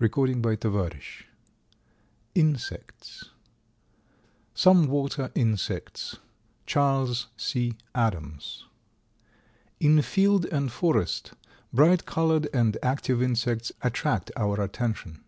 [Illustration: 0.00 0.42
Page 0.42 0.58
decoration] 0.58 1.26
INSECTS 2.34 3.30
SOME 4.52 4.88
WATER 4.88 5.30
INSECTS. 5.36 6.18
CHARLES 6.66 7.28
C. 7.36 7.76
ADAMS. 7.94 8.64
In 9.78 10.02
field 10.02 10.44
and 10.46 10.72
forest 10.72 11.34
bright 11.72 12.04
colored 12.04 12.48
and 12.52 12.76
active 12.82 13.22
insects 13.22 13.70
attract 13.80 14.32
our 14.36 14.60
attention. 14.60 15.22